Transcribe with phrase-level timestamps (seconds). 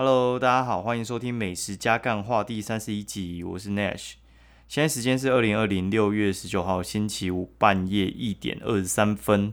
[0.00, 4.12] Hello，大家好，欢迎收听《美食加干话》第三十一集，我是 Nash。
[4.68, 9.52] 现在时间是二零二零六月十九号星期五半夜一点二十三分。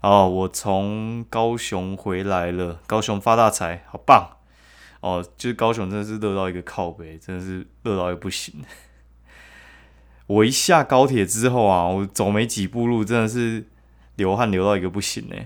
[0.00, 4.38] 哦，我从高雄回来了，高雄发大财，好棒！
[5.00, 8.64] 哦，就是高雄真的是热到一个靠背，真的是热到一个不行。
[10.26, 13.68] 我一下高铁之后啊，我走没几步路，真的是
[14.16, 15.36] 流汗流到一个不行呢。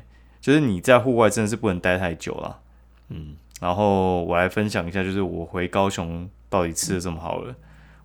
[0.41, 2.63] 就是你在户外真的是不能待太久了，
[3.11, 3.37] 嗯。
[3.61, 7.55] 然后我来分享一下，就是我回高雄到底吃的这么好了，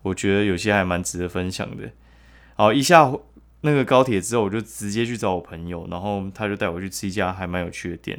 [0.02, 1.92] 我觉得有些还蛮值得分享的。
[2.56, 3.12] 好，一下
[3.62, 8.18] 那个高铁之后，我就直接去找我朋友，然后他就带我去吃一家还蛮有趣的店。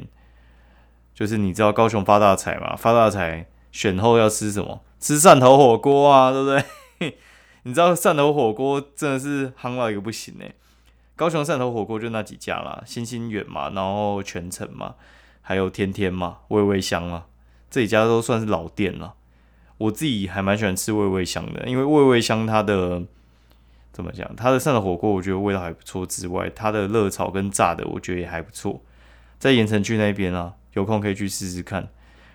[1.15, 2.75] 就是你知道高雄发大财嘛？
[2.75, 4.81] 发大财选后要吃什么？
[4.99, 7.17] 吃汕头火锅啊，对不对？
[7.63, 10.53] 你知道汕头火锅真的是夯到一个不行哎！
[11.15, 14.95] 高雄汕头火锅就那几家啦，星星远嘛，然后全程嘛。
[15.45, 17.25] 还有天天嘛，味味香嘛，
[17.73, 19.15] 这几家都算是老店了。
[19.79, 23.01] 我自己还蛮喜欢吃味味香的，因为味味香它的
[23.91, 28.79] 怎么讲，它的涮的火锅我觉得味道还不错，之外它的热炒跟炸的我觉得也还不错。
[29.39, 31.89] 在盐城区那边啊，有空可以去试试看。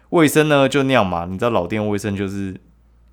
[0.08, 2.61] 卫生呢就那样嘛，你知道老店卫生就是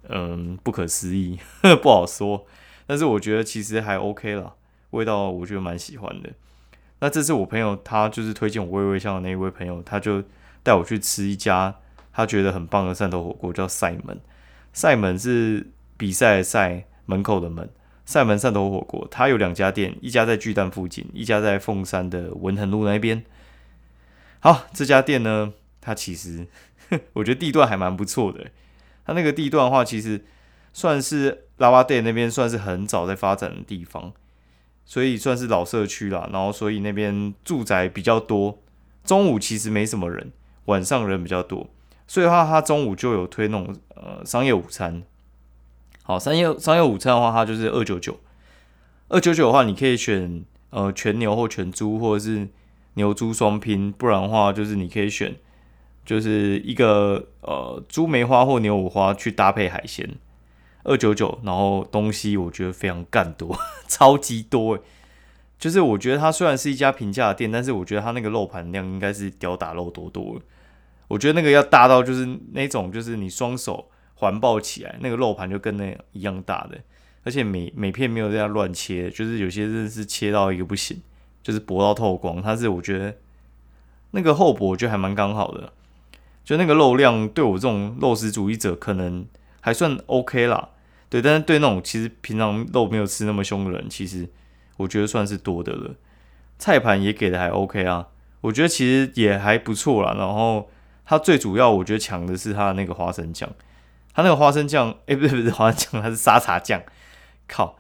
[0.10, 1.38] 嗯不可思议，
[1.84, 2.48] 不好说。
[2.88, 4.56] 但是我觉得其实还 OK 了，
[4.90, 6.32] 味道我觉得蛮喜欢的。
[7.02, 10.24] 那这次我朋友他就是推荐我微微香的那一位朋友，他就
[10.64, 11.76] 带我去吃一家
[12.16, 14.20] 他觉得很棒的汕头火锅，叫赛门。
[14.72, 17.70] 赛门是比赛的赛门口的门，
[18.06, 19.06] 赛门汕头火锅。
[19.12, 23.24] 它有两家店，一家在巨蛋附近，一家在凤山的文衡路那边。
[24.40, 26.48] 好，这家店呢，它其实
[27.14, 28.48] 我觉得地段还蛮不错的。
[29.06, 30.24] 它那个地段的话，其实
[30.72, 34.14] 算是拉巴店那边算是很早在发展的地方。
[34.88, 38.60] 所以算是老社区啦，然后所以那边住宅比较多，
[39.04, 40.32] 中午其实没什么人，
[40.66, 41.68] 晚上人比较多，
[42.08, 45.04] 所以话他中午就有推那种呃商业午餐。
[46.04, 48.20] 好，商业商业午餐的话，它就是二九九，
[49.08, 52.48] 二九九的话你可以选呃全牛或全猪，或者是
[52.94, 55.36] 牛猪双拼，不然的话就是你可以选
[56.06, 60.08] 就是一个呃猪梅花或牛五花去搭配海鲜。
[60.84, 63.58] 二九九，然后东西我觉得非常干多，
[63.90, 64.82] 超级多诶。
[65.58, 70.40] 就是我觉得它虽然是一家平价店，但是我觉得它那个肉盘量应该是屌打肉多多。
[71.08, 76.80] 我觉得那个要大到就是那种，就是你双手环抱起来，那个肉盘就跟那一样大的，
[77.24, 81.02] 而且每每片没有这样乱切，就是有些真是切到一个不行，
[81.44, 82.42] 就是薄到透光。
[82.42, 83.16] 它是我觉得
[84.12, 85.74] 那个厚薄我觉得还蛮刚好的，
[86.44, 89.26] 就那个肉量对我这种肉食主义者可能
[89.62, 90.70] 还算 OK 啦。
[91.08, 94.28] 对，但是对那种其实平常肉没有吃那么凶的人，其实
[94.78, 95.96] 我觉得算是多的了。
[96.58, 98.08] 菜盘也给的还 OK 啊，
[98.42, 100.16] 我觉得其实也还不错啦。
[100.18, 100.70] 然后
[101.06, 103.50] 它最主要我觉得强的是它的那个花生酱，
[104.14, 106.82] 它那个花生酱，哎，不是不是花生酱，它是沙茶酱。
[107.48, 107.78] 靠，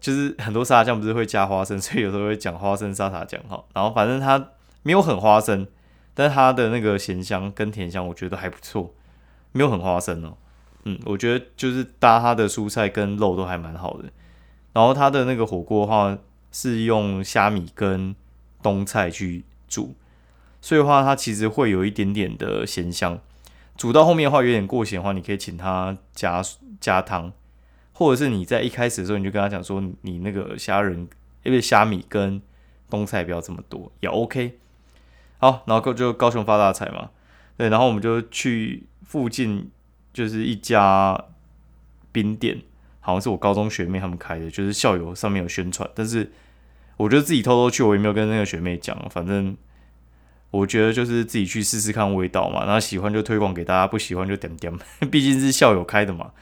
[0.00, 3.64] 就是很多沙茶酱不是会加花生， 所以有时候会讲花生沙茶酱哈。
[3.74, 4.50] 然后反正它
[4.82, 5.66] 没有很花生，
[6.14, 8.94] 但它的那个咸香跟甜香我觉得还不错，
[9.52, 10.36] 没有很花生哦。
[10.84, 14.04] 嗯，我觉得就是搭它的蔬菜跟肉都还蛮好的，
[14.72, 16.16] 然后它的那个火锅的话
[16.52, 18.14] 是用虾米跟
[18.62, 19.94] 冬菜去煮，
[20.60, 23.18] 所以的话它其实会有一点点的咸香。
[23.76, 26.42] 煮到后面的话有点过咸的话，你可以请他加
[26.80, 27.32] 加汤，
[27.92, 31.08] 或者是你在一开始的时候你就跟他讲说你那个虾仁
[31.42, 32.40] 因为虾米跟
[32.90, 34.58] 冬菜不要这么多也 OK。
[35.38, 37.10] 好，然后就高雄发大财嘛，
[37.56, 39.70] 对，然后我们就去附近。
[40.10, 41.26] 就是一家
[42.10, 42.60] 冰店，
[42.98, 46.32] 好像是我高中学妹他们开的，就是校友上面有宣传，但是
[46.96, 49.56] 我觉得自己偷偷去，我也没有跟那个学妹讲，反正
[50.50, 54.72] 我觉得就是自己去试试看味道嘛，然后喜欢就推广给大家，不喜欢就点点，
[55.10, 56.32] 毕竟是校友开的嘛。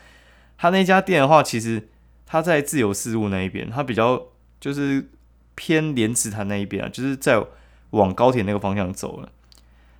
[0.57, 1.89] 他那家店的话，其实
[2.25, 4.27] 他在自由事务那一边，他比较
[4.61, 5.09] 就是
[5.55, 7.45] 偏莲池潭那一边啊，就是在
[7.91, 9.31] 往高铁那个方向走了。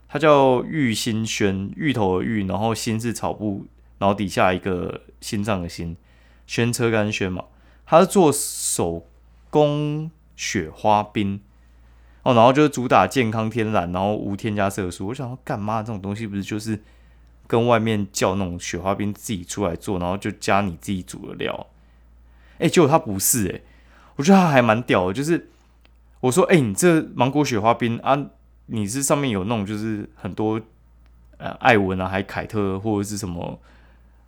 [0.09, 3.67] 他叫玉心轩，芋头的芋，然后心是草布，
[3.99, 5.97] 然后底下一个心脏的心，
[6.47, 7.45] 轩车干轩嘛。
[7.85, 9.07] 他是做手
[9.51, 11.41] 工雪花冰
[12.27, 15.07] 哦，然后就是主打健康天然，然后无添加色素。
[15.07, 16.83] 我想说，干嘛这种东西不是就是
[17.47, 21.67] 跟外面叫那种雪花冰自己出来做，然后就加你自己煮的料？
[22.59, 23.61] 哎，结果它不是哎，
[24.17, 25.13] 我觉得它还蛮屌的。
[25.13, 25.49] 就是
[26.19, 28.27] 我说，哎，你这芒果雪花冰啊。
[28.69, 30.61] 你是上面有那种就是很多
[31.37, 33.61] 呃艾文啊，还凯特或者是什么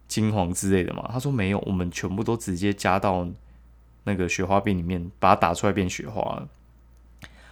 [0.07, 1.11] 金黄之类的嘛？
[1.13, 3.27] 他说没有，我们全部都直接加到
[4.05, 6.41] 那个雪花冰里面，把它打出来变雪花。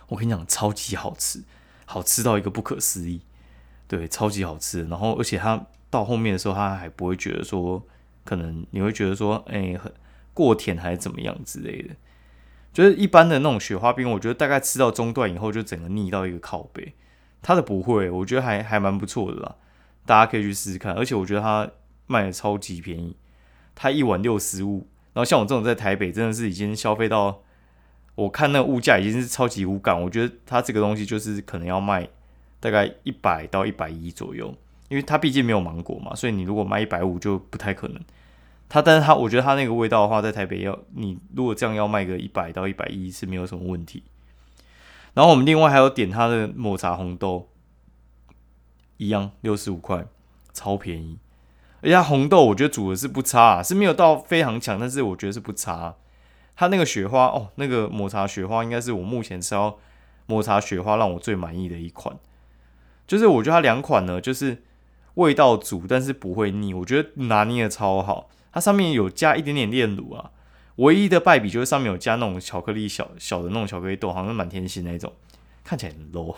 [0.08, 1.42] 我跟你讲，超级好吃，
[1.84, 3.22] 好吃到一个不可思议。
[3.88, 4.84] 对，超级好吃。
[4.88, 7.82] 然后而且它到后面的时候，它还不会觉得说，
[8.24, 9.92] 可能你会觉得说，哎，很
[10.34, 11.94] 过甜还是怎么样之类的。
[12.72, 16.94] 就是一般的那种雪花冰，我觉得大概吃到中段以后，就整个腻到一个靠背。
[17.42, 19.54] 它的不会，我觉得还还蛮不错的啦，
[20.04, 20.92] 大家可以去试试看。
[20.94, 21.70] 而且我觉得它
[22.06, 23.16] 卖的超级便宜，
[23.74, 24.88] 它一碗六十五。
[25.12, 27.42] 然后像我这种在台北，真的是已经消费到，
[28.16, 30.02] 我看那个物价已经是超级无感。
[30.02, 32.08] 我觉得它这个东西就是可能要卖
[32.58, 34.52] 大概一百到一百一左右，
[34.88, 38.02] 因为它毕竟没有芒果嘛，所以你如果卖一百五就不太可能。
[38.68, 44.02] 它，但是它，我觉得它那个味道的话，在台北要你如果这样要卖个一百到一百一是没有什么问题。
[45.14, 47.48] 然后我们另外还有点它的抹茶红豆，
[48.96, 50.06] 一样六十五块，
[50.52, 51.18] 超便宜。
[51.82, 55.94] 而且红豆我觉得煮的是不差啊，是没有到非常强，但是我觉得是不差。
[56.56, 59.78] 它那个雪花哦，那个抹茶雪花应该是我目前吃到
[60.26, 62.16] 抹茶雪花让我最满意的一款。
[63.06, 64.62] 就是我觉得它两款呢，就是
[65.14, 68.28] 味道足，但是不会腻，我觉得拿捏的超好。
[68.52, 70.30] 它上面有加一点点炼乳啊，
[70.76, 75.12] 唯一的败笔就是上面有加那种巧克力小小的那种巧克力豆，好像是满天星那种，
[75.62, 76.34] 看起来很 low。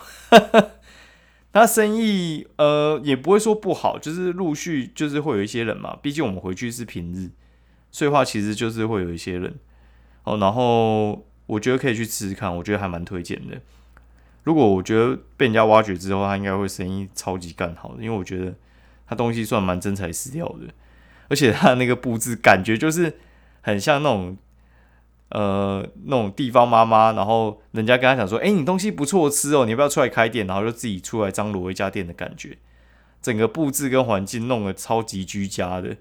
[1.51, 7.31] 他生意呃也不会说不好，就是陆续就是会有一些人嘛，毕竟我们回去是平日，
[7.89, 9.57] 所以话其实就是会有一些人
[10.23, 10.37] 哦。
[10.37, 13.59] 然后我觉得可以去吃吃看，我觉得还蛮推荐的。
[14.43, 18.53] 如果我觉得被人家挖掘之后，他应该会生意超级干好，因为我觉得
[19.05, 20.73] 他东西算蛮真材实料的。
[21.27, 23.19] 而且他那个布置感觉就是
[23.61, 24.35] 很像那种，
[25.29, 32.57] 呃，那种地方妈妈，然后人家跟他讲说：“哎，你东西不错吃哦，你要不要出来开店？”然后就自己出来张罗一家店的感觉。
[33.21, 35.97] 整个布置跟环境弄得超级居家的，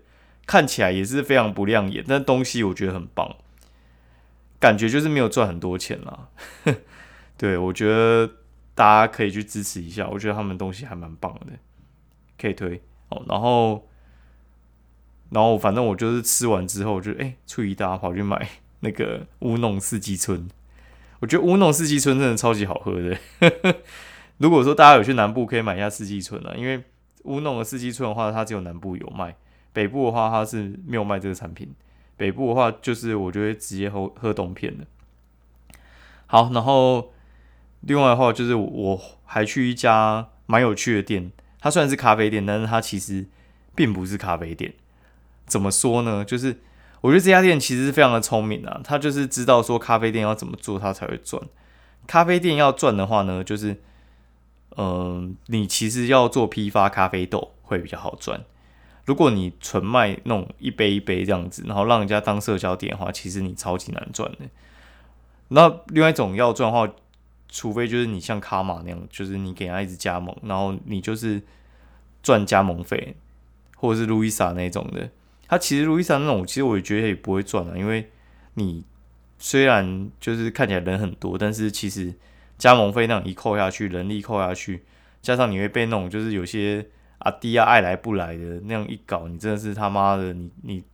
[0.46, 3.36] 看起来也是非常不亮眼，但东西我觉得很棒。
[4.58, 6.28] 感觉就是没有赚很多钱啦。
[7.36, 8.30] 对我觉得
[8.74, 11.52] 大家可以去支持一下，我觉得他们东西还蛮棒的，
[12.38, 13.22] 可以推哦。
[13.28, 13.84] 然后。
[15.30, 18.48] 然后反正我就是吃完之后，就哎，初一大跑去买
[18.80, 20.48] 那个乌弄四季春。
[21.20, 23.14] 我觉得乌弄四季春真的超级好喝的。
[24.38, 26.82] 如果说大家有去南部，可以买一下四季春啊，因为
[27.24, 29.36] 乌弄的四季春的话，它只有南部有卖，
[29.74, 31.74] 北部的话它是没有卖这个产品。
[32.18, 34.84] 北部的话，就是我就会直接喝喝冬片的。
[36.26, 37.12] 好，然后
[37.80, 43.26] 另外的话，就是我还去一家蛮有趣的店，它虽然是咖啡店，但是它其实
[43.74, 44.74] 并不是咖啡店。
[45.46, 46.22] 怎么说呢？
[46.22, 46.58] 就是
[47.00, 51.42] 我觉得这家店其实是非常的聪明啊，他就是知道说咖啡店要怎么做，他才会赚。
[52.06, 53.80] 咖啡店要赚的话呢，就是，
[54.76, 58.44] 嗯，你其实要做批发咖啡豆会比较好赚。
[59.08, 64.40] 如果你纯卖那种一杯一杯这样子，然后让人家当社交点的话，其实你超级难赚的。
[65.48, 66.92] 那另外一种要赚的话，
[67.48, 71.40] 除非就是你像卡玛那样，就是你给人家一直加盟，然后你就是
[72.22, 73.16] 赚加盟费，
[73.78, 75.08] 或者是路易莎那种的。
[75.46, 78.10] 他其实路易莎那种，其实我也觉得也不会赚啊，因为
[78.54, 78.84] 你
[79.38, 82.12] 虽然就是看起来人很多，但是其实
[82.58, 84.84] 加盟费那样一扣下去，人力扣下去，
[85.22, 86.84] 加上你会被那种就是有些
[87.18, 90.84] 阿弟啊爱来不来的那样一搞，你真的是他妈的你你，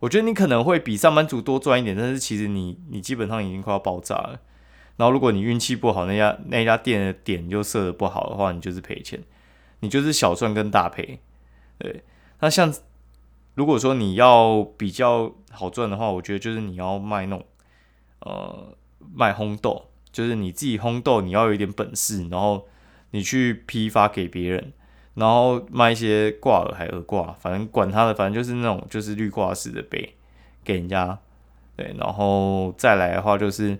[0.00, 4.40] 我觉得你可能会比上班族多赚一点，但是其实你你基本上已经快要爆炸了。
[4.96, 9.22] 然后如果你运气不好，那家那家店的点就设的不好的话，你就是赔钱，
[9.80, 11.20] 你就是小赚跟大赔。
[11.78, 12.02] 对，
[12.40, 12.74] 那像。
[13.54, 17.44] 如果说你要比较好赚的话，我觉得就是你要卖弄，
[18.20, 18.76] 呃，
[19.12, 22.68] 卖烘豆，就是你自己烘豆，你要有一点本事，然后
[23.10, 24.72] 你去批发给别人，
[25.18, 30.14] 然后卖一些挂耳还耳挂，反正管他的，反正就是那种就是绿挂式的杯
[30.62, 31.18] 给人家，
[31.76, 33.78] 对，然后再来的话就是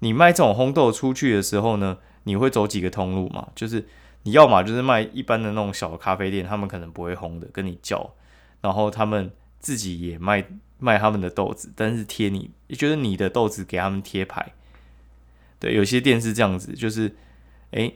[0.00, 3.48] 你卖这种烘豆出去的时候呢，你会走几个通路嘛？
[3.56, 3.86] 就是
[4.24, 8.14] 你要么就是卖一般的那种小咖啡店，他们可能不会烘的，跟你叫。
[8.60, 10.44] 然后他们自己也卖
[10.78, 14.52] 卖他们的豆子，但是贴你，就是你的豆子给他们贴牌。
[15.58, 17.14] 对，有些店是这样子，就是
[17.70, 17.90] 哎，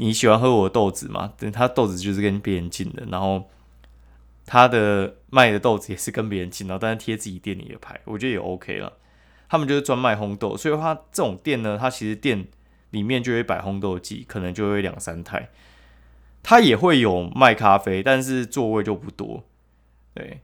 [0.00, 1.32] 你喜欢喝我的豆子吗？
[1.36, 3.50] 等他豆子就是跟别人进的，然后
[4.46, 8.92] 他的卖的豆子也是跟别人进，然后但是贴自己店里的牌，我觉得也 OK 了。
[9.48, 12.46] 他们就是专卖烘豆，所以他这种店呢，他其实店
[12.90, 15.48] 里面就会摆烘豆机，可能就会两三台。
[16.42, 19.44] 他也会有卖咖啡，但是座位就不多。
[20.14, 20.40] 对，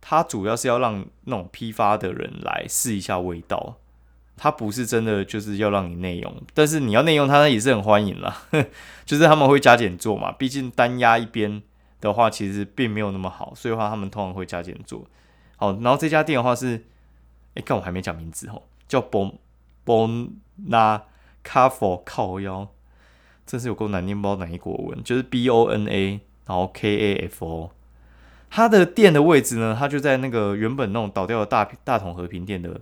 [0.00, 3.76] 它主要是要让那种批发的人来试一下味道，
[4.38, 8.44] 它不是真的就是要让你内用，但是你要内用，它也是很欢迎啦，
[9.04, 11.60] 就是他们会加减做嘛，毕竟单压一边
[12.00, 15.04] 的话，其实并没有那么好，所以话他们通常会加减做。
[15.56, 16.86] 好，然后这家店的话是，
[17.54, 19.34] 哎，看我还没讲名字哦，叫 Bon
[19.84, 20.30] Bon
[20.68, 21.02] Na
[21.44, 22.68] c a f e 靠腰，
[23.44, 27.72] 真是有够难念，不知道哪一国文，就是 B O N A，然后 K A F O。
[28.50, 32.80] 它的店的位置呢，它就在那个原本那种倒掉的大大同和平店的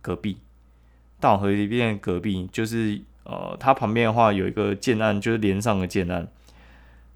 [0.00, 0.38] 隔壁。
[1.18, 6.28] 大河里边隔壁就是呃，它旁边的话有一个建案，就是连上的建案。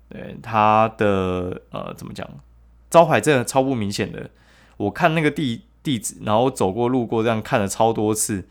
[0.08, 2.28] 对，它的呃怎么讲，
[2.88, 4.30] 招牌真的超不明显的。
[4.76, 8.48] 我看那个地地址，然后走过路过这样看了超多次。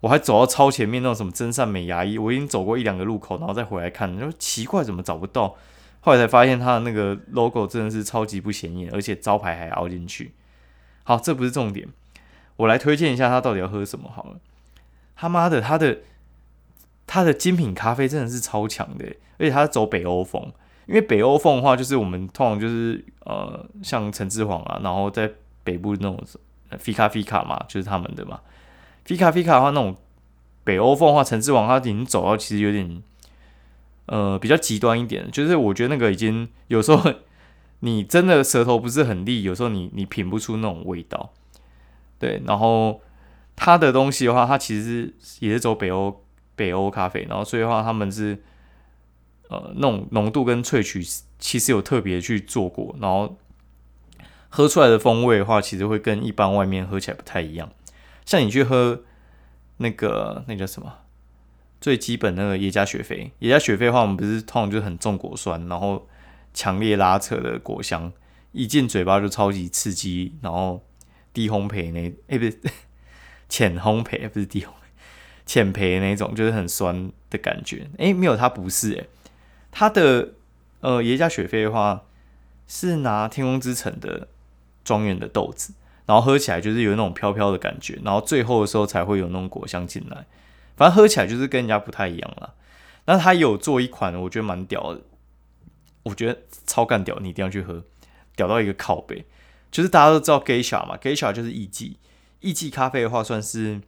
[0.00, 5.56] 我还走到超前面那种什么真善美牙医，我已经走过一两个路口，然后再回来看，就奇怪怎么找不到。
[6.00, 10.32] 后来才发现它的那个 logo 真的是超级不显眼，而且招牌还凹进去。
[11.02, 11.88] 好，这不是重点，
[12.54, 14.38] 我来推荐一下他到底要喝什么好了。
[15.18, 15.98] 他妈的，他的
[17.06, 19.04] 他的精品咖啡真的是超强的，
[19.38, 20.50] 而且他走北欧风。
[20.86, 25.30] 因为北欧风的话，就是我们通常就是呃，像陈志煌啊，然后在
[25.64, 26.18] 北部那种
[26.78, 28.40] Fika Fika 嘛，就是他们的嘛。
[29.04, 29.96] Fika Fika 的话，那种
[30.64, 33.02] 北欧风的话，陈志煌他已经走到其实有点。
[34.10, 37.12] 呃，比较极端一点，就是我觉得那个已经有时候
[37.80, 41.30] 你真的舌头不是很利，有时候你你品不出那种味道。
[42.18, 43.02] 对，然后
[43.58, 46.24] 它的东西的话，它其实也是走北欧
[46.54, 48.40] 北欧咖啡，然后所以的话他们是
[49.48, 51.04] 呃那种浓度跟萃取
[51.38, 53.36] 其实有特别去做过，然后
[54.48, 57.68] 喝出来的风味的话，其实会跟一般外面喝起来不太一样。
[58.24, 59.02] 像你去喝
[59.78, 60.92] 那个那叫什么？
[61.80, 66.08] 最基本那个耶加雪菲，耶加雪菲的话，我们不是通常就很重果酸，然后
[66.52, 68.12] 强烈拉扯的果香，
[68.52, 70.84] 一进嘴巴就超级刺激，然后
[71.32, 72.60] 低烘焙那，哎不是
[73.48, 74.72] 浅烘焙，不是低烘焙，
[75.46, 77.88] 浅焙那种，就是很酸的感觉。
[77.98, 79.06] 哎，没有，它不是，哎，
[79.70, 80.34] 它的
[80.80, 82.04] 呃耶加雪菲的话
[82.66, 84.28] 是拿天空之城的
[84.84, 85.72] 庄园的豆子，
[86.06, 90.26] 然后喝起来就是有那种飘飘的感觉，然后最后的时候才会有那种果香进来。
[90.76, 92.54] 反正喝起来就是跟人家不太一样了。
[93.06, 95.00] 那他有做一款，我觉得蛮屌的，
[96.02, 97.82] 我觉得超干屌，你一定要去喝，
[98.36, 99.24] 屌到一个靠背。
[99.70, 101.94] 就是大家都知道 Geisha 嘛，Geisha 就是艺妓，
[102.40, 103.80] 艺妓咖啡的话算是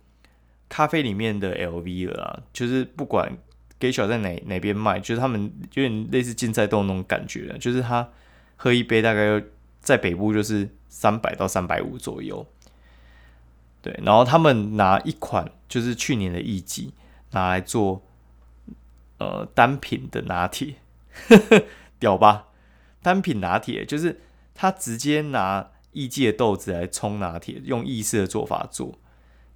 [0.68, 2.44] 咖啡里面的 LV 了。
[2.52, 3.36] 就是不管
[3.78, 8.08] Geisha 在哪哪边卖，就是他们有点类似竞赛斗那种感觉，就是他
[8.56, 9.42] 喝一杯大概
[9.80, 12.46] 在北部就是三百到三百五左右。
[13.82, 16.92] 对，然后他们拿一款就是去年的艺伎
[17.30, 18.02] 拿来做
[19.16, 20.74] 呃单品的拿铁，
[21.98, 22.48] 屌吧？
[23.00, 24.20] 单品拿铁就是
[24.54, 28.98] 他直接拿艺伎的豆子来冲拿铁，用意式的做法做，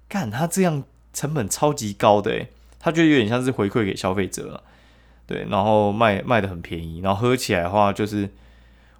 [0.07, 2.49] 干他这样成本超级高的诶，
[2.79, 4.63] 他觉得有点像是回馈给消费者，
[5.25, 8.29] 对，然后卖卖的很便宜，然后喝起来的话就是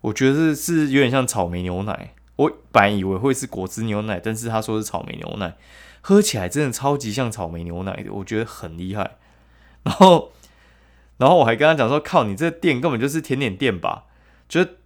[0.01, 2.13] 我觉得是是有点像草莓牛奶。
[2.37, 5.55] 我本来以为会是果汁牛奶，但是他说是草莓牛奶，
[6.01, 9.11] 喝起来真的超级像草莓牛奶的，我觉得很厉害。
[9.83, 10.33] 然后，
[11.15, 14.03] 然后我还跟他讲说：“靠，你这店根本就是甜点店吧？”
[14.49, 14.79] 就是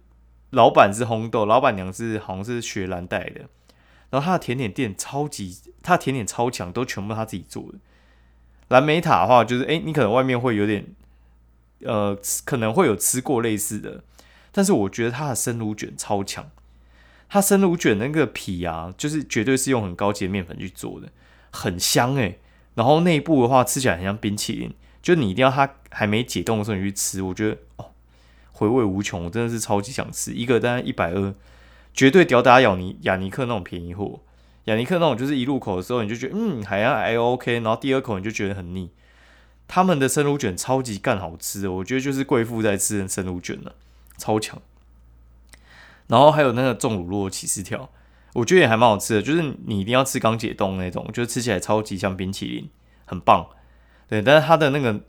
[0.50, 3.42] 老板是红豆，老板娘是好像是雪兰带的。
[4.10, 7.78] 然后他的甜点店超级，他的甜点超强，都全部他自己做的。
[8.68, 10.86] 蓝莓塔的话，就是哎，你可能外面会有点，
[11.84, 14.02] 呃，可能会有吃过类似的，
[14.52, 16.50] 但是我觉得他的生乳卷超强。
[17.28, 21.08] 它生乳卷那个皮啊，就是绝对是用很高级的面粉去做的，
[21.52, 22.40] 很香诶。
[22.74, 27.89] 然后内部的话吃起来很像冰淇淋，就你一定要它还没解冻的时候你去吃，我觉得哦，
[28.60, 31.34] 回味无穷，我真的是超级想吃一个，大概一百二，
[31.94, 34.20] 绝对吊打雅尼雅尼克那种便宜货。
[34.64, 38.90] 雅尼克那种就是一入口的时候你就觉得嗯还还 OK，然后第二口你就觉得很腻。
[39.66, 43.74] 他们的生乳卷超级干好吃，我觉得就是贵妇在吃的生乳卷了，
[44.18, 44.60] 超强。
[46.08, 47.88] 然后还有那个重乳酪起司条，
[48.34, 52.68] 我觉得也还蛮好吃的，就是你一定要吃刚解冻那种，就吃起来超级像冰淇淋，
[53.06, 53.46] 很棒。
[54.06, 55.00] 对，但是它的那个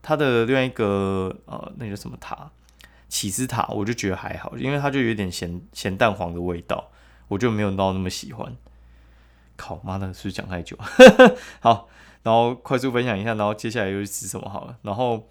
[0.00, 2.52] 它的另外一个呃，那个什么塔
[3.10, 6.90] 起司塔，我就觉得还好，因为它就有点咸咸蛋黄的味道，
[7.28, 8.56] 我就没有到那么喜欢。
[9.56, 10.78] 靠妈的，是不是讲太久？
[11.60, 11.90] 好，
[12.22, 15.28] 然后快速分享一下，然后接下来又去吃什么好了，然后。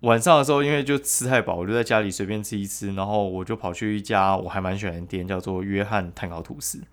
[0.00, 6.84] 晚上的时候，因为就吃太饱，我就在家里随便吃一吃，然后我就跑去一家我还蛮喜欢的店，叫做约翰碳烤吐司。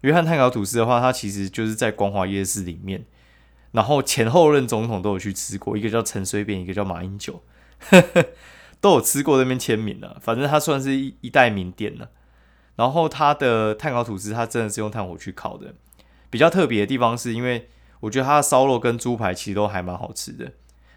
[0.00, 3.06] 约翰碳烤吐司的话，它其实就是在光华夜市里面，
[3.70, 7.40] 然后前后任总统都有去吃过，一个叫陈水扁，一个叫马英九，
[8.80, 10.18] 都有吃过那边签名了。
[10.20, 12.10] 反正它算是一一代名店了。
[12.76, 15.74] 然后它的碳烤吐司，它真的是用炭火去烤的。
[16.30, 17.68] 比较特别的地方是因为
[18.00, 20.52] 我觉得它的烧肉跟猪排其实都还蛮好吃的，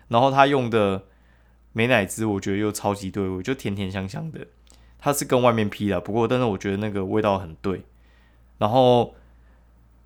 [0.08, 1.04] 然后它用的。
[1.74, 4.46] 美乃滋我觉得又超级对味，就甜甜香香的。
[5.00, 7.86] 它是跟外面批的，不过但是我觉得那个味道很对。
[8.58, 9.16] 然后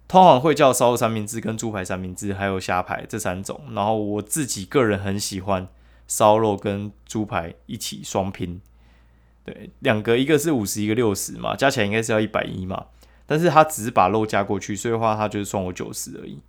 [0.08, 3.60] 通常会叫烧肉三明治、跟猪排三明治，还有虾排这三种。
[3.72, 5.68] 然后我自己个人很喜欢
[6.08, 8.62] 烧肉跟猪排一起双拼，
[9.44, 12.86] 对，两个一个是五十，一个六十嘛，加起来应该是要一百一嘛。
[13.26, 16.40] 但是他只是把肉加过去，所以的话他就是算我九十而已，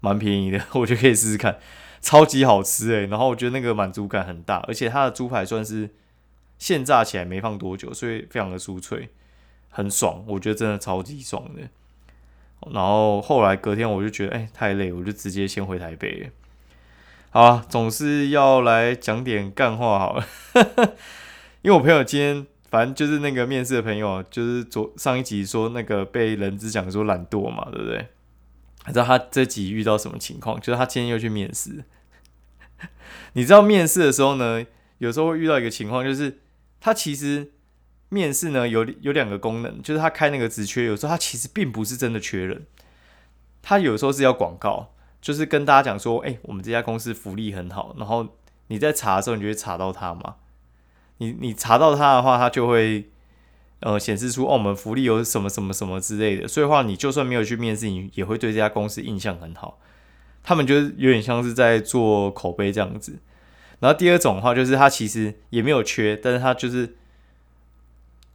[0.00, 1.58] 蛮便宜的， 我觉得可以试试看，
[2.00, 3.06] 超级好吃诶。
[3.06, 5.90] 然后我觉得那个满足感很大，而且它的猪排算是
[6.58, 9.10] 现炸起来没放多久，所以非常的酥脆，
[9.68, 11.68] 很爽，我觉得真的超级爽的。
[12.72, 16.30] 然后后来隔天我就觉得，哎，太累，我就直接先回台北。
[17.36, 20.26] 好，总是要来讲点干话好了，
[21.60, 28.08] 因为我朋友今天反正就是那个面试的朋友，就是昨上一集说那个被人资讲说懒惰嘛，对不对？
[28.86, 30.58] 你知道他这集遇到什么情况？
[30.58, 31.84] 就是他今天又去面试。
[33.34, 34.64] 你知道面试的时候呢，
[34.96, 36.38] 有时候会遇到一个情况，就是
[36.80, 37.52] 他其实。
[38.08, 42.64] 面试呢有有两个功能，就是他开那个职缺，有时候他其实并不是真的缺人，
[43.60, 44.94] 他有时候是要广告，
[45.26, 48.24] 就是跟大家讲说，哎，我们这家公司福利很好，然后
[48.68, 50.36] 你在查的时候，你就会查到它嘛，
[51.16, 53.10] 你你查到它的话，它就会
[53.80, 59.80] 呃显示出哦，我们福利有什么什么什么之类的，所以话你就算没有去面试，你也会对这家公司印象很好，
[60.44, 63.18] 他们就是有点像是在做口碑这样子。
[63.80, 66.94] 然后第二种的话，就是他其实也没有缺，但是他就是。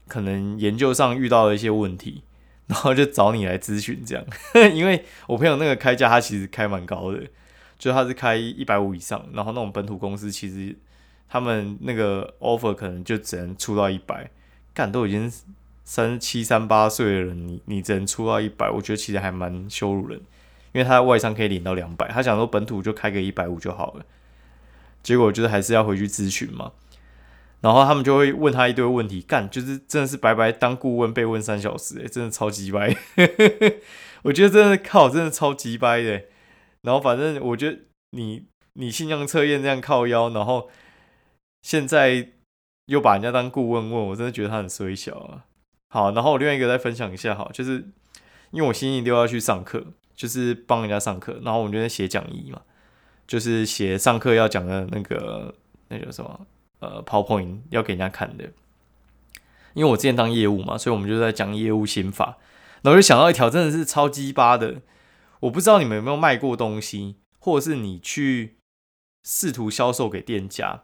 [0.08, 2.22] 可能研究上遇到了一些问题，
[2.72, 4.26] 然后就找你来咨询这样。
[4.74, 7.22] 因为我朋友那个开价，他其实开蛮高的，
[7.78, 10.74] 就他是开一百五以上，然后那种本土公司其实
[11.28, 14.32] 他们那个 offer 可能就只能出到一百。
[14.74, 15.30] 干都已经
[15.84, 20.18] 三七三八岁的人，你你只能出到一百，我觉得其实还蛮羞辱人。
[20.72, 24.06] 因为他外商可以领到两百，他想说本土就开个一百五就好了，
[25.04, 26.72] 结果就是还是要回去咨询嘛。
[27.62, 32.96] 然后他们就会问他一堆问题，干就是真的是白白当顾问被问三小时，诶，真的超级掰。
[34.24, 36.24] 我觉得真的靠，真的超级掰的。
[36.82, 37.78] 然后反正我觉得
[38.12, 40.70] 你你信用测验这样靠腰，然后
[41.62, 42.30] 现在
[42.88, 45.46] 又把人家当顾问问，我真的觉得他很衰小啊。
[45.90, 47.86] 好，然后我另外一个再分享一下，好，就是
[48.50, 52.62] 因为我星期六要去上课，就是帮人家上课，然后我们就在写讲义嘛，
[53.28, 55.54] 就是写上课要讲的那个
[55.90, 56.48] 那叫什么？
[56.82, 58.52] 呃，PowerPoint 要给人家看的，
[59.74, 62.38] 因为我之前当业务嘛，所以我们就在讲业务心法。
[62.82, 64.82] 然后就想到一条，真的是超鸡巴的。
[65.42, 68.58] 我不知道你们有没有卖过东西，或者是你去
[69.24, 70.84] 试图销售给店家，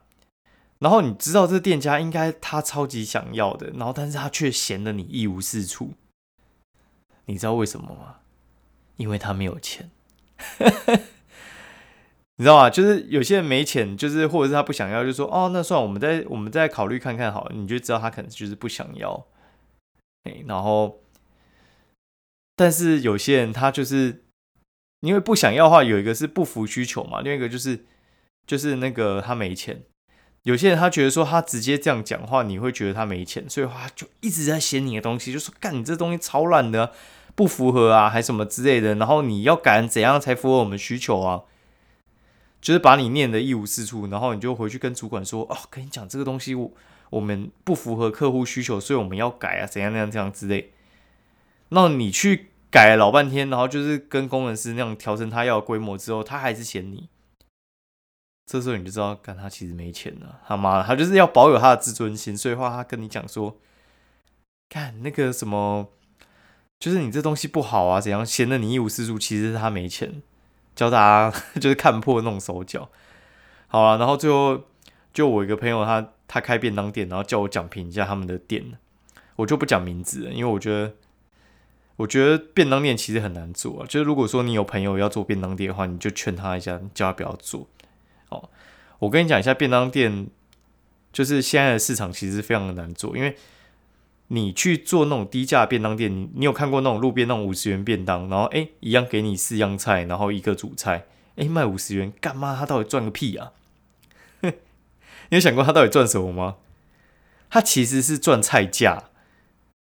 [0.79, 5.93] 然后你知道这店家应该他超级想要的，然后但是他却嫌得你一无是处。
[7.25, 8.17] 你知道为什么吗？
[8.97, 9.89] 因为他没有钱。
[12.39, 12.69] 你知道吗？
[12.69, 19.25] 就是有些人没钱，就是或者是他不想要，就说哦，那算了我们再我们再考虑看看好了，你就知道他可能就是不想要。
[20.23, 20.99] 哎，然后，
[22.55, 24.23] 但是有些人他就是
[24.99, 27.85] 因为不想要的话，有一个是不服需求嘛，另一个就是
[28.45, 29.81] 就是那个他没钱。
[30.43, 36.93] 有些人他觉得说他直接这样讲话，你会觉得他没钱，所以他就一直在嫌你的东西，就说干你这东西超烂的，
[37.33, 38.93] 不符合啊，还什么之类的。
[38.95, 41.41] 然后你要改怎样才符合我们需求啊？
[42.59, 46.71] 就是把你念的一无是处，然后你就回去跟主管说：“哦，跟你讲这个东西，我
[47.11, 50.73] 我们不符合客户需求，所以我们要改啊，怎样怎样怎样之类。”
[51.69, 57.09] 那你去改老半天，然后就是跟工程师那样调成他要的规模之后，他还是嫌你。
[58.45, 63.57] 这时候你就知道，干他其实没钱了，他妈的，他就是要保有他的自尊心，所以话他跟你讲说
[64.69, 65.89] ：“看那个什么，
[66.79, 70.21] 就是你这东西不好啊，怎样嫌得你一无是处，其实是他没钱。”
[70.77, 72.87] 教大家 就是看破弄手脚，
[73.67, 74.63] 好了，然后最后
[75.11, 78.63] 就我一个朋友，他他开便当店，然后叫我讲评一下他们的店，
[79.37, 80.93] 我就不讲名字，因为我觉得
[81.95, 87.67] 我觉得便当店其实很难做，啊就是如果说你有朋友要做便当店的话，你就劝他一下，叫他不要做。
[88.29, 88.49] 哦，
[88.99, 90.27] 我跟你讲一下便当店，
[91.11, 93.35] 就是现在的市场其实非常的难做，因为。
[94.29, 101.05] 你去做那种低价便当店，你你有看过那种路边那种五十元便当，然后哎一样给你四样菜，然后一个主菜，
[101.37, 102.55] 哎卖五十元干嘛？
[102.59, 103.53] 他到底赚个屁啊？
[104.41, 104.51] 你
[105.31, 106.55] 有想过他到底赚什么吗？
[107.49, 109.05] 他其实是赚菜价，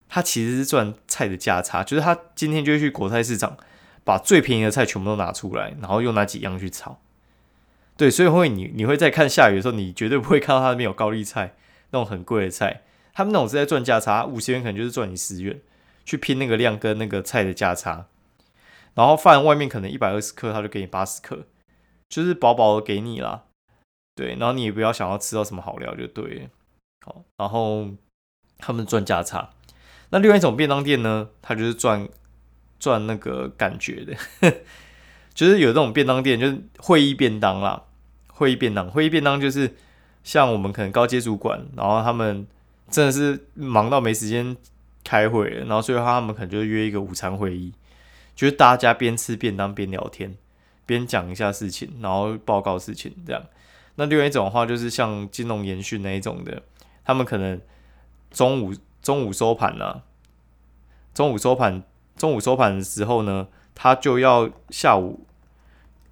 [0.08, 3.56] 他其实是赚菜的价差，就是他今天就去国菜市场，
[4.02, 6.98] 把最便宜的菜全部都拿出来，然后用那几样去炒。
[7.96, 11.54] 对，所以会你你会在看下雨的时候，你绝对不会看到他那边有高丽菜
[11.90, 12.82] 那种很贵的菜。
[13.12, 15.60] 他们那种是在赚价差，五十元可能就是赚你十元，
[16.04, 18.06] 去拼那个量跟那个菜的价差。
[18.94, 21.46] 然后饭外面可能一百二十克，他就给你八十克，
[22.08, 23.44] 就是薄薄的给你啦。
[24.14, 26.50] 对，然后你也不要想要吃到什么好料就对。
[27.04, 27.88] 好，然后
[28.58, 29.50] 他们赚价差。
[30.10, 32.06] 那另外一种便当店呢，他就是赚
[32.78, 34.14] 赚那个感觉的，
[35.32, 37.84] 就是有这种便当店，就是会议便当啦，
[38.28, 39.74] 会议便当，会议便当就是
[40.22, 42.46] 像我们可能高阶主管，然后他们
[42.90, 44.56] 真的是忙到没时间
[45.04, 47.72] 开会，然后所以他们可能就约一个午餐会议，
[48.34, 50.36] 就是大家边吃便当边聊天，
[50.86, 53.42] 边讲一下事情，然后报告事情这样。
[53.96, 56.62] 那另外一种的话，就是像金融研讯那一种的，
[57.04, 57.60] 他们可能
[58.30, 60.04] 中午中午收盘了，
[61.12, 61.82] 中午收盘，
[62.16, 65.26] 中午收盘的时候呢，他就要下午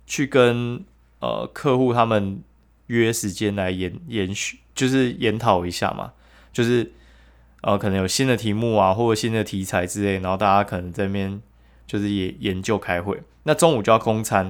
[0.07, 0.85] 去跟
[1.21, 2.43] 呃客户他们
[2.89, 6.13] 约时间来研研续，就是研讨一下嘛，
[6.53, 6.93] 就是
[7.63, 11.41] 呃可能有新的题目啊，或者新的题材之类，然后大家可能在那边
[11.87, 13.23] 就是也研究开会。
[13.45, 14.45] 那中午就要公餐，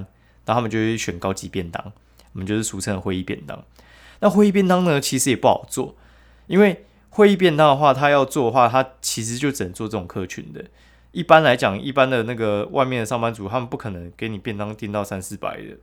[0.45, 1.91] 然后他们就会选高级便当。
[2.33, 3.63] 我们就是俗称的会议便当。
[4.19, 5.95] 那会议便当呢，其实也不好做，
[6.47, 10.63] 因为会议便当的话，他要做的话，他其实就只能做这种客群的。
[11.11, 15.77] 一般来讲，一般的那个外面的上班族，他们不可能给你便当订到三四百的。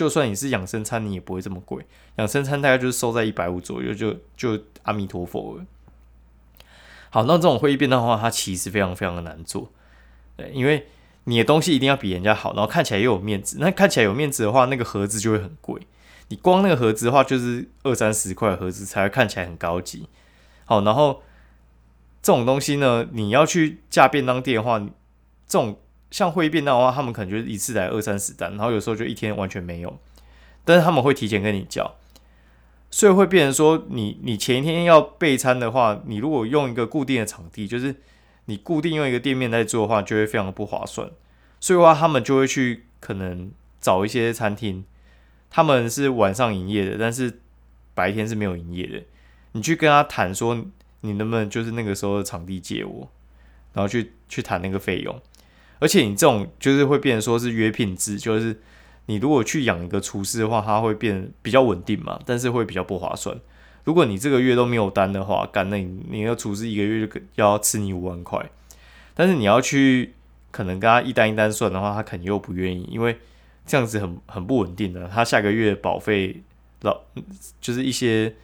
[0.00, 1.84] 就算你是养生餐，你也不会这么贵。
[2.16, 5.66] 养生餐大概就是收在一百五左右，就就阿弥陀佛了。
[7.10, 9.70] 好，那这种会议便当的话，它其实非常非常的难做，
[10.36, 10.86] 对，因为。
[11.24, 13.58] 你的东西一定要比人家好，然后看起来又有面子。
[13.60, 15.80] 那看起来有面子的话，那个盒子就会很贵。
[16.28, 20.08] 你光那个盒子的话，就是二三十块盒子才会看起来很高级。
[20.64, 21.22] 好，然后
[22.22, 24.88] 这种东西呢，你要去架便当店的话，这
[25.58, 25.78] 种
[26.10, 29.98] 像会便当的话，他们可能就是一次来二三十单，然后有时候就一天完全没有。
[30.64, 31.96] 但是他们会提前跟你叫，
[32.90, 37.96] 所以会变成说，你你前一天要备餐的话，你如果用一个固定的场地，就是。
[38.46, 41.08] 你固定用一个店面在做的话，就会非常的不划算。
[41.60, 44.84] 所以的话，他们就会去可能找一些餐厅，
[45.48, 47.38] 他们是晚上营业的，但是
[47.94, 49.04] 白天是没有营业的。
[49.52, 50.66] 你去跟他谈说，
[51.02, 53.08] 你能不能就是那个时候的场地借我，
[53.72, 55.22] 然后去去谈那个费用。
[55.80, 58.60] 而且你这种就是会变成说是约聘制，就是
[59.06, 63.36] 你如果去养一个厨师的话，他会变比较稳定嘛，但是会比较不划算。
[63.84, 68.50] 如果你这个月都没有单的话，干那你你要厨师一个月就要吃你五万块，
[69.14, 70.12] 但是你要去
[70.50, 73.18] 可能跟他一单一单算的话，他肯定又不愿意，因为
[73.66, 75.08] 这样子很很不稳定的。
[75.08, 76.42] 他下个月保费
[76.82, 77.00] 老
[77.60, 78.34] 就是一些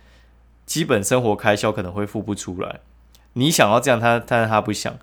[0.64, 2.80] 基本生活开销可能会付不出来。
[3.34, 4.98] 你想要这样，他但是他不想，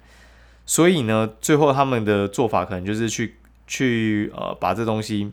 [0.65, 5.31] 所以呢，最后他们的做法可能就是去去呃把这东西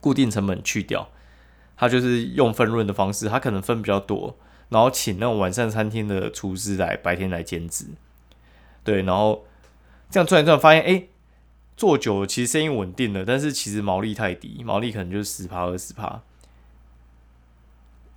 [0.00, 1.08] 固定成本去掉。
[1.76, 4.36] 他就是用分润的方式，他可能分比较多，
[4.68, 7.86] 然后请那种晚上餐厅的厨师来白天来兼职，
[8.84, 9.46] 对，然后
[10.10, 11.04] 这样转一转，发现哎，
[11.78, 16.20] 做久了其实生意稳定了，但是其实毛利太低，毛利可能就是十趴二十趴。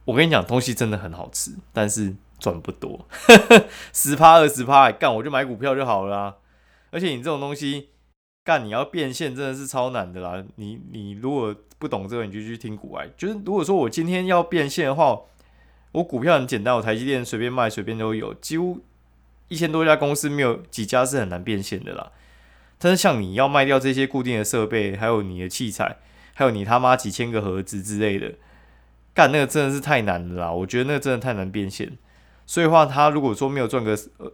[0.04, 2.14] 我跟你讲，东西真的很好吃，但是
[2.44, 3.08] 赚不多，
[3.94, 6.40] 十趴二十趴，干我就买股票就好了。
[6.92, 7.88] 而且你这种东西
[8.44, 10.44] 干，你要变现真的是超难的啦。
[10.58, 13.10] 你你如果不懂这个你就去听股外。
[13.16, 15.18] 就是如果说我今天要变现的话，
[15.94, 18.82] 我股票很简单，我台积电随便卖随便都有，几乎
[19.48, 22.12] 一千多家公司没有几家是很难变现的啦。
[22.78, 25.96] 但是像你要卖掉这些固定的设备，还有你的器材，
[26.34, 28.34] 还有你他妈几千个盒子之类的，
[29.14, 30.52] 干那个真的是太难了啦。
[30.52, 31.98] 我觉得那个真的太难变现。
[32.46, 34.32] 所以话他如果说没有赚个呃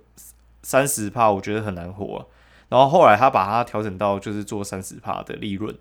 [0.62, 2.28] 三十帕，我觉得很难活。
[2.69, 5.76] 然后后来他把它调整到就是做三十帕的利润。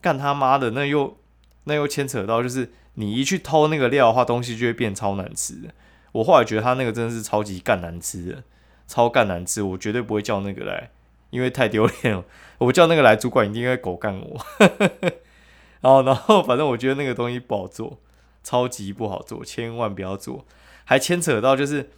[0.00, 1.16] 干他妈的，那又
[1.64, 5.68] 那又牵扯到，就是你一去偷那个料的话，东西就会变超难吃的。
[6.12, 8.42] 我后来觉得他那个真的是超级干难吃的，
[8.88, 10.90] 超干难吃，我绝对不会叫那个来，
[11.30, 12.24] 因为太丢脸了。
[12.58, 14.40] 我叫那个来，主管一定会狗干我。
[15.82, 17.98] 然后，然后反正我觉得那个东西不好做，
[18.42, 20.44] 超级不好做，千万不要做。
[20.84, 21.90] 还牵扯到就是，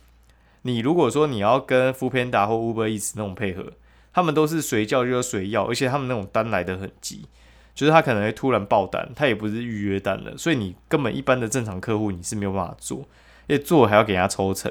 [0.62, 3.73] 你如果说你要跟福片达或 Uber Eats 那种配合，
[4.12, 7.27] 他们都是随叫就随要，而且他们那种单来的很急。
[7.75, 12.99] 就是他可能会突然爆单，他也不是预约单的，所以你根本一般的正常客户你是没有办法做，
[13.47, 14.71] 因为做还要给人家抽成。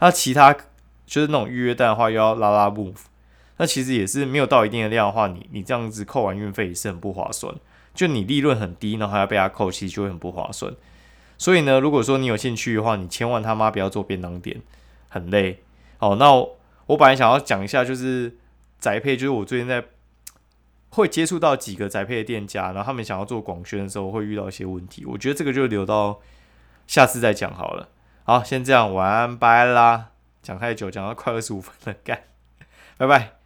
[0.00, 0.52] 那其他
[1.06, 2.96] 就是那种预约单的话，又要拉拉 move，
[3.58, 7.54] 那其实也是没有到一定的量的话，你你这样子扣完运费也是很不划算。
[7.94, 10.74] 就你利润很低，然后还要被他扣，其实就会很不划算。
[11.42, 14.62] 所以呢，如果说你有兴趣的话，你千万他妈不要做便当店，
[15.08, 15.62] 很累。
[15.98, 18.36] 哦，那我本来想要讲一下，就是
[18.78, 19.84] 宅配，就是我最近在。
[20.94, 25.06] 会接触到几个宅配的店家，然后他们想要做广宣的时候会遇到一些问题。
[25.06, 26.20] 我觉得这个就留到
[26.86, 27.88] 下次再讲好了。
[28.24, 30.10] 好，先这样，晚安，拜啦！
[30.42, 32.24] 讲太久，讲到快二十五分了，干，
[32.98, 33.41] 拜拜。